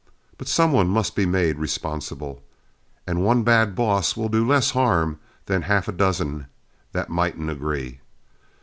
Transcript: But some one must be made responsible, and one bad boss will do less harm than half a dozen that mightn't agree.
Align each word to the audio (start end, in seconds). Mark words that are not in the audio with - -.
But 0.39 0.47
some 0.47 0.71
one 0.71 0.87
must 0.87 1.15
be 1.15 1.27
made 1.27 1.59
responsible, 1.59 2.41
and 3.05 3.23
one 3.23 3.43
bad 3.43 3.75
boss 3.75 4.17
will 4.17 4.29
do 4.29 4.47
less 4.47 4.71
harm 4.71 5.19
than 5.45 5.61
half 5.61 5.87
a 5.87 5.91
dozen 5.91 6.47
that 6.91 7.11
mightn't 7.11 7.51
agree. 7.51 7.99